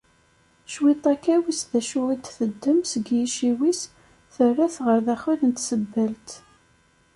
[0.71, 3.81] Cwiṭ akka wiss d acu i d-teddem seg yiciwi-s,
[4.33, 6.29] terra-t ɣer daxel n tsebbalt.